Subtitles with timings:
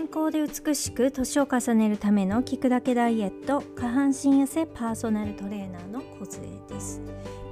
[0.00, 6.40] 健康で美しく年を重ねるための聞くだけダイエット下半身痩せパーソナルトレーナーの小杖
[6.70, 7.02] です。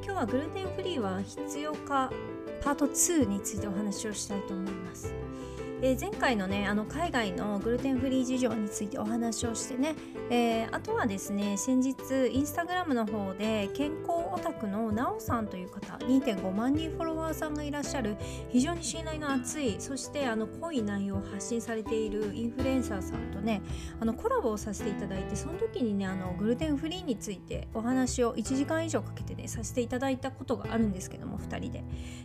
[0.02, 2.10] 今日はグルテンフリーは必要か？
[2.62, 5.12] パート2についてお話をしたいと思います。
[5.80, 9.94] えー、前回のねあの海外のグルテンフリー事情についてお話をしてね、
[10.28, 11.94] えー、あとはですね先日
[12.32, 18.16] インスタグラムの方で健康オタクのなおさんという方2.5万人フォロワーさんがいらっしゃる
[18.48, 23.62] 非常に信頼の厚いそしてあの濃い内容を発信されているインフルエンサーさんとね
[24.00, 31.84] あのコラボをさせていただいてその時にねあのグルテンフリーについてお話を1時間以上かけてねさせていただいたことがあるんですけども2人で。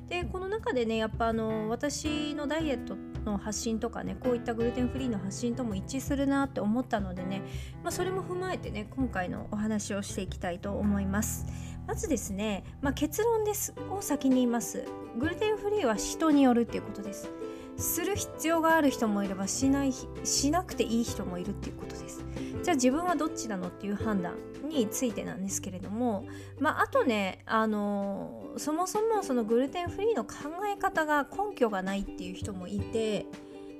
[0.10, 7.42] でこの中でねやっぱあの私のダイエットの発信とかねこういったグルテンフリーの発信とも一致するなって思ったのでね、
[7.84, 11.46] まあ、それも踏まえてね今回のお話をしていきたいと思います。
[11.86, 13.74] まずですね、まあ、結論です。
[13.90, 14.86] を先に言います。
[15.20, 17.30] グルテンフリーは人によるっていうことです。
[17.78, 19.94] する必要がある人もいればしない
[20.24, 22.26] しなくていい人もいるっていうことです。
[22.64, 26.26] じゃあ自分はどっちなのっていう判断についてなんですけれども、
[26.60, 30.34] まあ、あとねあのそもそもそのグルテンフリーの考
[30.74, 33.26] え方が根拠がないっていう人もいて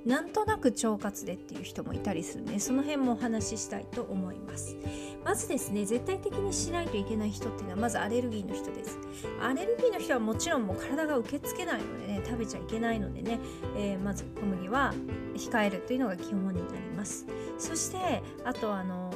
[0.04, 4.76] なんとなく腸活でっていう人もいたりするのでその辺もお話ししたいと思います。
[5.24, 8.98] まずですね絶対的にしないといけない人っていうのはまずアレルギーの人です。
[9.40, 13.40] アレルギーの人はもちろんもう体が受け付けないのでね食べちゃいけないのでね、
[13.76, 14.92] えー、まず小麦は
[15.34, 17.26] 控えるというのが基本になります。
[17.58, 19.10] そしてあとあの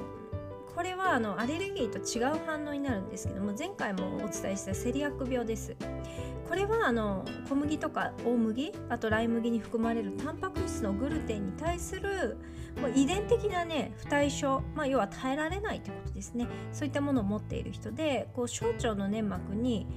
[0.79, 5.75] これはあのアレルギーと違う反応になるんですけども前回もお伝えしたセリアック病です。
[6.49, 12.39] これはあの小麦とか大麦あとライ麦に含まれるタンパク質のグルテンに対する
[12.81, 16.47] もう遺伝的なね不対症、まあ、要は耐えられないということですね。
[16.71, 19.89] そういったものを持っている人でこう小腸の粘膜に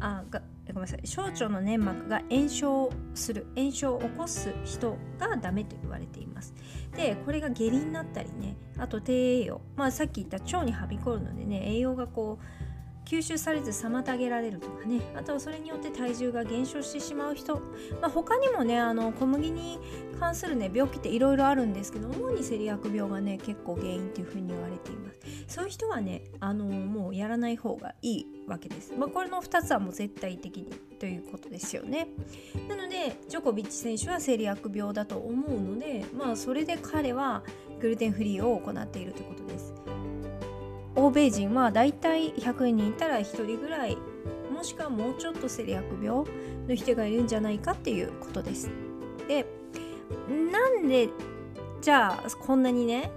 [0.00, 1.00] あがごめんなさい。
[1.04, 6.54] 小腸の粘膜が炎症する炎症を起こす人がダメと言われています。
[6.96, 9.60] でこれが下痢になったりねあと低栄養。
[9.76, 12.71] まあさっき言った腸にはびこるのでね栄養がこう
[13.04, 15.00] 吸収されず妨げられるとかね。
[15.14, 17.56] あとはそれによって体重が減少してしまう人、
[18.00, 19.78] まあ、他にもねあの小麦に
[20.18, 25.20] 関するね病気っていろいろあるんですけど主にセリアク病がね結構原因っていうふうに言われています。
[25.48, 30.66] そういう人はねあのもうやらない方がいいわけです、まあ、これの2つはもう絶対的に
[30.98, 32.08] ということですよね。
[32.68, 37.42] なのでジョコビッチ選手はセリアク病だと思うのでまあそれで彼は
[37.80, 39.71] グルテンフリーを行っているということです。
[40.94, 43.96] 欧米人はだいたい100人いたら1人ぐらい
[44.52, 46.24] もしくはもうちょっとセリアック病
[46.68, 48.70] の人がいるんじゃないかっていうことです。
[49.26, 49.46] で
[50.28, 51.08] なんで
[51.80, 53.10] じゃあこんなにね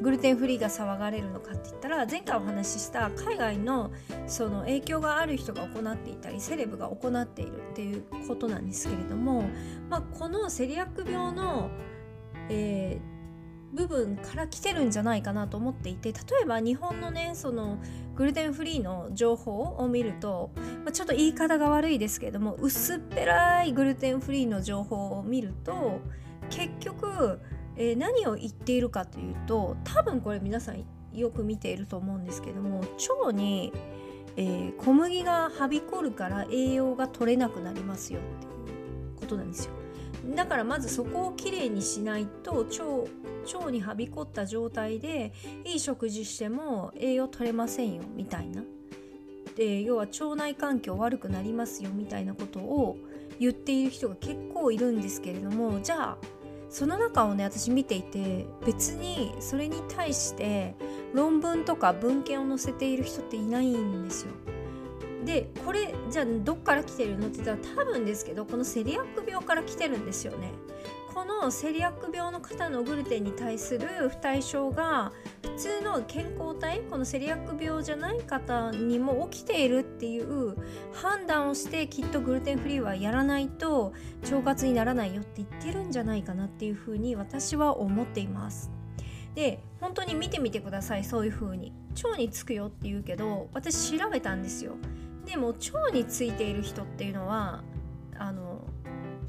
[0.00, 3.90] グルテンフリーが騒がれるのかって言ったら前回お話しした海外の
[4.26, 9.44] その影響がある人が行っていたりセレブが行っているっていうことなんですけれども、
[9.90, 11.70] まあ、このセリアック病の、
[12.48, 12.79] え
[13.80, 17.78] 部分から来てるんじゃないかなと思っていて例えば日本のねその
[18.14, 20.50] グルテンフリーの情報を見ると、
[20.84, 26.00] まあ、ちょっと言い方が悪いですけれども薄っぺらいグルテンフリーの情報を見ると
[26.50, 27.40] 結局、
[27.76, 32.80] えー、何を言っているかというと多分これ皆さんよく見ていると思うんですけども
[33.20, 33.72] 腸に、
[34.36, 39.79] えー、小麦がはびこるから栄養が取れなくなりますよっていうことなんですよ。
[40.34, 42.84] だからまずそこをきれいにしないと腸
[43.58, 45.32] 腸にはびこった状態で
[45.64, 48.62] いい食事しても栄養取れませんよみたいな
[49.56, 52.96] で要は腸内環境悪くなりますよみたいなことを
[53.38, 56.18] 言っている人が結構いるんですけれどもじゃあ
[56.68, 60.74] その中をね私見ていて別にそれに対して
[61.14, 64.32] 論文とか文献を載せている人っていないんですよ。
[65.24, 67.28] でこれじゃあどっから来てるの？
[67.28, 70.50] って言ったら多分ですけどこのセリアック病から来てるんですよね。
[71.12, 80.56] このセリアック病の方のグルテンに対する不耐症が普通の健康体このセリアック病じゃない方にも起きているっていう
[80.92, 83.92] 判断をしてきっとグルテンフリーはやらないと
[84.22, 88.70] 腸活にならないよって言ってるんじゃないかなっていうふうに私は思っています。
[89.34, 94.72] で本当に見てみてくださいそういう風に腸につくよって言うけど私調べたんですよ
[95.26, 97.62] でも腸についている人っていうのは
[98.18, 98.64] あの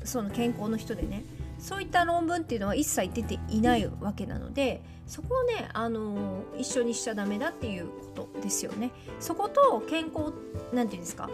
[0.03, 1.23] その健康の人でね
[1.59, 8.91] そういった論文っていうのは一切出ていないわけなのでそこをね、あの一緒にしちゃダメだっていうことですよね。
[9.19, 10.31] そこと健康
[10.73, 11.29] なんていうんですか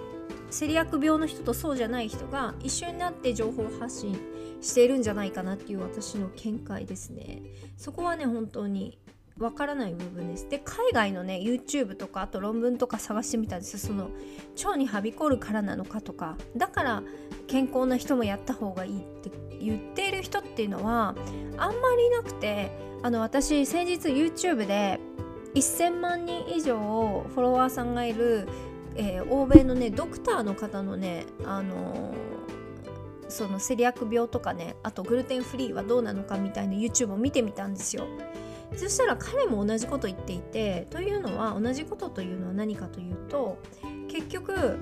[0.49, 4.19] セリアック病の人とそうじゃない人が一緒になって情報発信
[4.61, 7.43] しているんじゃないかなっていう私の見解ですね。
[7.77, 8.97] そこはね本当に
[9.39, 10.49] わからない部分です。
[10.49, 14.09] で海外のね YouTube とかあと論文とか探してみたんですその
[14.63, 16.37] 腸にはびこるからなのかとか。
[16.55, 17.03] だから
[17.47, 21.15] 健康な人もやった方がいいって言っている人っていうのは
[21.57, 22.71] あんまりいなくて
[23.03, 24.99] あの私先日 YouTube で
[25.55, 26.75] 1000万人以上
[27.33, 28.47] フォロワーさんがいる、
[28.95, 38.07] えー、欧米のねドクターの方のねあのー、そのセリアク病とかねあとグルテンフリーはどうなのかみたいな YouTube を見てみたんですよ。
[38.75, 43.57] そしたら彼も同じこと言っていてというのは同じことというのは何かというと
[44.07, 44.77] 結局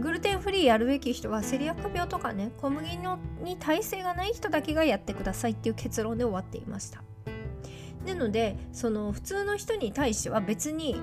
[0.00, 7.02] グルテンフリーやるべき人はセリアック病とかね小麦に耐性がない人だけがやってくださいっていう結論で終わっていました。
[8.06, 10.96] なのでその普通の人に対しては別に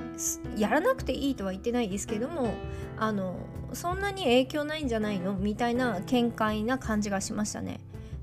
[0.58, 2.54] やらなくていいとは言ってないですけども
[2.98, 3.38] あの
[3.72, 7.80] そんなに影響ないんじゃないのみたいな見解な感じがしましたね。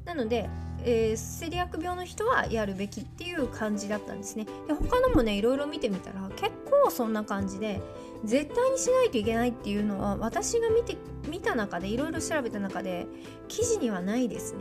[0.06, 0.48] なので
[0.88, 4.46] えー、セリアック病の人はやるべきっていう感じだったんですね。
[4.68, 7.80] で他のもねいろいろ見てみたら結構そんな感じで
[8.24, 10.96] 絶対にしないといけないっていうのは私が見て
[11.28, 13.06] 見た中でいろいろ調べた中で
[13.48, 14.60] 記事にはないですね。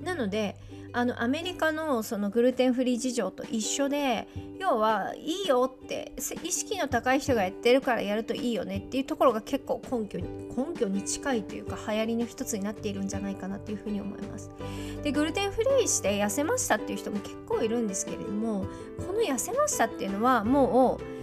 [0.00, 0.56] なので
[0.96, 4.28] あのアメリカのそのグルテンフリー事情と一緒で
[4.60, 6.12] 要はいいよって
[6.44, 14.50] 意識の高い人がやってるからやるといいよねっていうところが結構根拠に根拠に近いというか流行りの一つになっているんじゃないかなっていうふうに思います
[15.02, 18.64] でグルテンフリーして痩せましたっていう人も結構いるんですけれども
[19.04, 21.14] この痩せましたっていうのはもう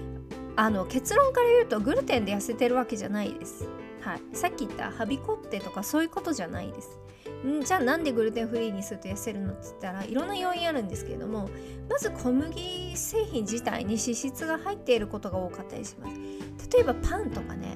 [0.57, 3.69] あの結論から言うとグルテンで痩せてるわけじゃないです。
[4.01, 7.00] はい、さっき言ったはびこってとかそういうことじゃないです。
[7.47, 11.49] んじゃあなんでグルテンフリーにすると痩せるのって言ったらいろんな要因あるんですけれども
[11.89, 16.13] まず小麦製品自体に脂質が入っていることが多かったりします。
[16.73, 17.75] 例えばパンとかね。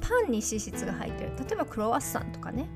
[0.00, 1.32] パンに脂質が入ってる。
[1.36, 2.68] 例えばクロワッサンとかね、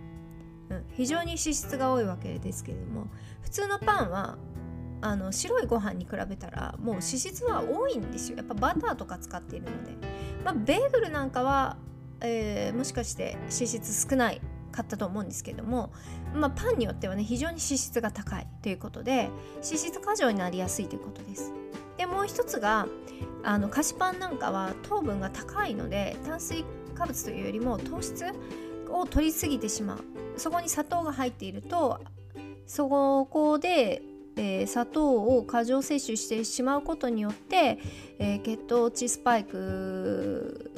[0.68, 3.06] うん、非常に脂質が多いわけですけれども
[3.42, 4.36] 普通のパンは
[5.00, 8.38] あの白いご飯に比べたらもう脂質は多いんですよ。
[8.38, 9.92] やっぱバターとか使っているので、
[10.44, 11.76] まあ、ベーグルなんかは、
[12.20, 15.92] えー、もしかして脂質少ないかったと思うんですけども、
[16.34, 21.52] まあ、パンによってはね非常に脂質が高いということで脂質過剰になりやすいということです。
[21.96, 22.86] でもう一つが
[23.42, 26.64] あの菓子パンなんかは糖分が高いので炭水
[26.94, 28.24] 化物というよりも糖質
[28.88, 30.04] を取りすぎてしまう
[30.36, 32.00] そこに砂糖が入っていると
[32.66, 34.02] そこで、
[34.36, 37.78] えー、砂糖を過剰摂取してしまうことによって、
[38.18, 40.70] えー、血糖値スパイク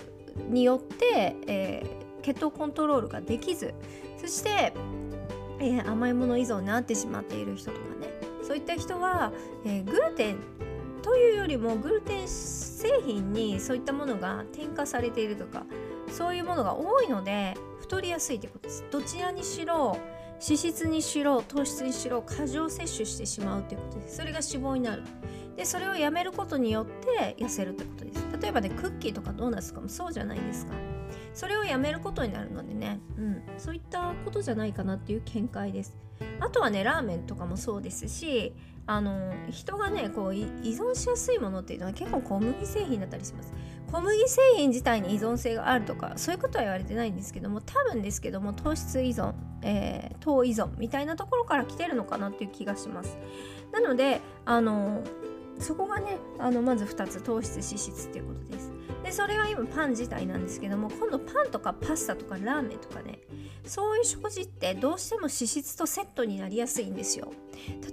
[0.48, 3.74] によって、えー血糖コントロールができず
[4.20, 4.72] そして、
[5.60, 8.12] えー、甘いもの依存になってしまっている人とかね。
[8.42, 9.32] そういった人は、
[9.64, 10.38] えー、グルテン
[11.02, 15.64] というよりもグルテン製品にそういったものが添加されているとか
[16.10, 18.84] そういうものが多いので太りやすいということです。
[18.90, 19.96] どちらにしろ
[20.44, 24.16] 脂質にしろ糖質にしろ過剰摂取してしまうということです。
[24.16, 25.02] それが脂肪になる。
[25.56, 28.26] でそれをやめることによって痩せるということです。
[28.40, 29.80] 例えばねクッキーとかドーナツとか？
[29.82, 30.72] もそうじゃないですか。
[31.34, 35.96] それをやめることになるのでね、うん、そういったことじゃないかなっていう見解です。
[36.40, 38.54] あとはねラーメンとかもそうですし
[38.86, 43.52] あの人がねこう依存しやすいものっていうのは結構小麦製品だったりします。
[43.90, 53.18] 小麦製品自体に依存性があるとかそういうことは言われてないんですけども多分ですけども糖質依存、えー、糖依存みたいなところから来てるのかなっていう気がします。
[53.70, 55.02] なのであの
[55.58, 58.71] そこがねあのまず2つ糖質脂質っていうことです。
[59.12, 63.18] でそれは今パン自体なんですけども今度パンとかパスタとかラーメンとかね
[63.66, 67.30] そういう食事ってどうしても脂質とセットになりやすいんですよ。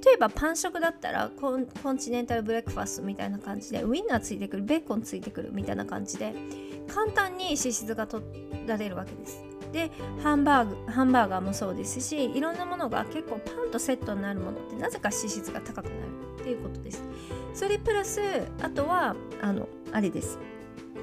[0.03, 6.33] 例えばパン食だったらコンチネンタルブレックファストみたいな感じでウインナーついてくるベーコンついてくるみたいな感じで
[6.87, 8.23] 簡単に脂質が取
[8.65, 9.43] られるわけです。
[9.73, 9.91] で
[10.23, 17.03] ハンバーグハンバーガーもそうですしいろんなものが結構パンとセットになるものってなぜか脂質が高くなるっていうことです。
[17.53, 18.21] それプラス
[18.61, 20.39] あとはあのあれです。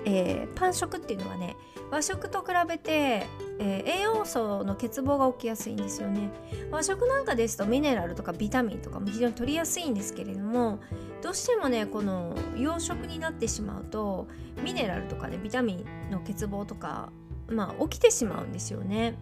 [0.06, 1.56] えー、パン食っていうのはね
[1.90, 3.26] 和食と比べて、
[3.58, 6.30] えー、栄養素の欠乏が起きやすいんですよね。
[6.70, 10.78] 和食なんかですとミネラルとかビタミンとかも非常に取りやすいんですけれども
[11.22, 14.28] どうしてもねこの洋食になってしまうと
[14.62, 17.10] ミネラルとかねビタミンの欠乏とか
[17.48, 19.18] まあ起きてしまうんですよね。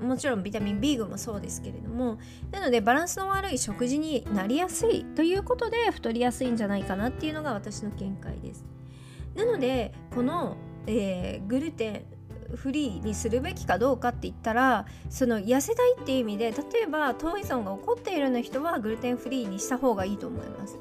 [0.00, 2.18] もちろんビタミン B 群もそうですけれども
[2.50, 8.73] なのでバランスの悪い食事になりやすいということで太りやすいんじゃないかなっていうのが私の見解です。
[9.34, 11.90] なのでこの、えー、グルテ
[12.52, 20.78] ンフリーにするべきかどうかって言ったらその痩せたいっていう意味で例えば糖依存が起こっているような人はグルテンフリーにした方がいいと思います。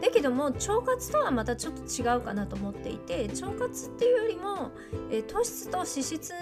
[0.00, 4.70] だけども腸活とはまたちょっと違うかなと思っていて腸活っていうよりも、
[5.10, 6.32] えー、糖質と脂質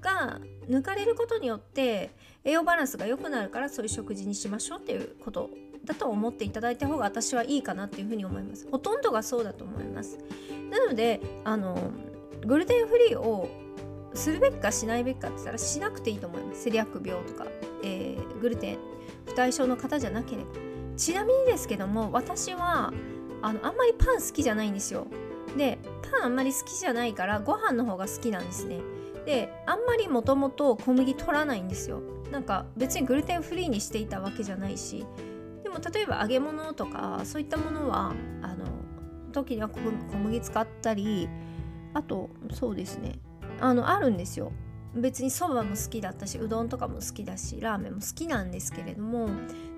[0.00, 2.10] が抜かれることによって
[2.44, 5.48] 栄養バランスが良くなるからそういう食事にしましょうっていうこと
[5.88, 8.68] だと思っていただいた方が私はいいかなっていうふうに思います。
[8.70, 10.18] ほとんどがそうだと思います。
[10.70, 11.76] なのであの
[12.46, 13.48] グルテンフリーを
[14.14, 16.64] するべきかしないべきかって言ったらしなくていいと思います。
[16.64, 17.46] セリアック病とか、
[17.82, 18.78] えー、グルテン
[19.24, 20.50] 不対症の方じゃなければ。
[20.96, 22.92] ちなみにですけども私は
[23.40, 25.06] あのあんまりパン好きじゃないんですよ。
[25.56, 25.78] で
[26.10, 28.80] パンあんまり好きじゃないからご飯の方が好きなんですね。
[29.24, 32.02] であんまりもともと小麦取らないんですよ。
[32.30, 35.06] なんか別にグルテンフリーにしていたわけじゃないし。
[35.68, 38.64] でも例えば揚げ物とかそういったものはあの
[39.32, 41.28] 時には小麦使ったり
[41.92, 43.18] あとそうですね。
[43.60, 44.50] あのあるんですよ。
[44.94, 49.28] 別にそばも好きだったしうどんとかも好きだしラーメンも好きなんですけれども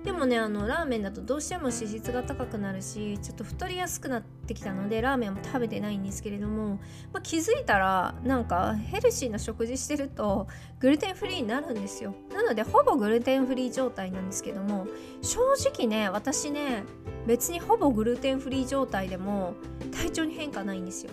[0.03, 6.79] でもねあのラーメンだとどうしても脂質が高くなるしちょっと太りやすくなってきたのでラーメンも食べてないんですけれども、
[7.13, 10.47] まあ、気づいたらなんかヘルシーな食事してると
[10.79, 12.15] グルテンフリーになるんですよ。
[12.33, 14.87] なのでほぼグルテンフリー状態なんですけども
[15.21, 15.39] 正
[15.69, 16.83] 直ね私ね
[17.27, 19.53] 別にほぼグルテンフリー状態でも
[19.91, 21.11] 体調に変化ないんですよ。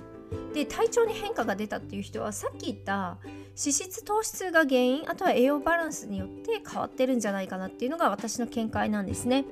[0.52, 9.44] で体調に変化が出たっていう人はさっき言った脂質糖質が原因あとは栄養バランスによって変わってるんじゃないかなっていうのが私の見解なんですね。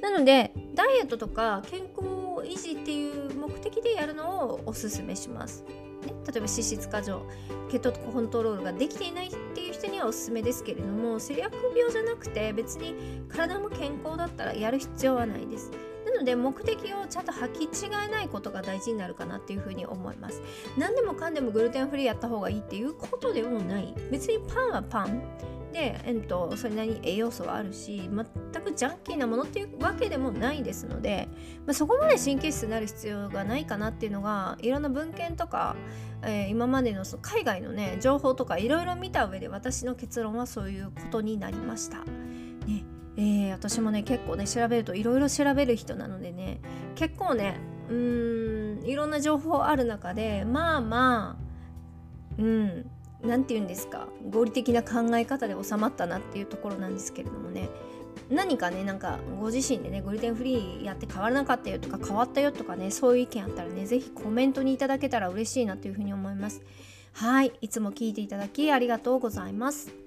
[0.00, 2.02] なのでダイエットとか健康
[2.44, 5.64] 維持っていう目的でやるのをおすすめします、
[6.06, 7.26] ね、例えば脂質過剰
[7.70, 12.94] 血糖コントロールができていないっていう人にはおすすめですけれどもセリアック病じゃなくて別に
[13.28, 15.70] 体も健康だったらやる必要はないです。
[16.16, 20.42] ので目的をちゃんと履き違えないことが大事になるかなっていうふうに思います。
[20.76, 23.94] 何でもかんでもグルテンフリーやった方がいいっていうことでもない。
[24.10, 25.22] 別にパンはパン。
[25.76, 31.28] で、えっと、それなりに栄養素はあるし全くジャンキーなものっていうわけでもないですので、
[31.66, 35.76] まあ、そこまで神経質になる必要がないかなっていうのがいろんな文献とか、
[36.22, 41.98] えー、今までのその海外のね情報とかいろいろ見た上で私の結論はそういうことになりました。
[42.66, 42.84] ね。
[43.16, 46.60] えー、私もね結構ね調べるといろいろ調べる人なのでね
[46.94, 47.58] 結構ね
[47.88, 51.46] うーんいろんな情報ある中でまあまあ
[52.38, 52.90] うん
[53.22, 57.70] 何て言うんですか合理的な考え方で収まったなっていうところなんですけれどもね
[58.30, 66.62] 何かねなんかご自身でねグルテンフリーやって変わらなかったよとか変わったよとかねそういう意見あったらね是非コメントにいただけたら嬉しいなというふうに思います。
[67.12, 70.05] はいいつも聞いていただきありがとうございます。